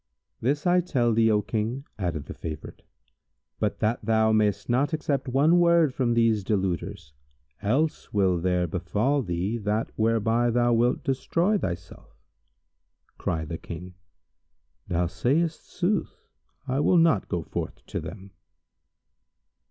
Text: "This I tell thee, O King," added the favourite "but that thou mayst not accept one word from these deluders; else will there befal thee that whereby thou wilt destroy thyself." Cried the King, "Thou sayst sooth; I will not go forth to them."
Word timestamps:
"This 0.39 0.65
I 0.65 0.81
tell 0.81 1.13
thee, 1.13 1.29
O 1.29 1.43
King," 1.43 1.85
added 1.99 2.25
the 2.25 2.33
favourite 2.33 2.81
"but 3.59 3.77
that 3.81 4.03
thou 4.03 4.31
mayst 4.31 4.67
not 4.67 4.93
accept 4.93 5.27
one 5.27 5.59
word 5.59 5.93
from 5.93 6.15
these 6.15 6.43
deluders; 6.43 7.13
else 7.61 8.11
will 8.11 8.39
there 8.39 8.65
befal 8.65 9.21
thee 9.21 9.59
that 9.59 9.91
whereby 9.95 10.49
thou 10.49 10.73
wilt 10.73 11.03
destroy 11.03 11.55
thyself." 11.59 12.15
Cried 13.19 13.49
the 13.49 13.59
King, 13.59 13.93
"Thou 14.87 15.05
sayst 15.05 15.69
sooth; 15.69 16.25
I 16.67 16.79
will 16.79 16.97
not 16.97 17.29
go 17.29 17.43
forth 17.43 17.85
to 17.85 17.99
them." 17.99 18.31